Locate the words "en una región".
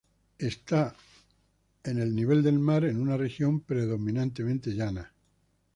2.85-3.61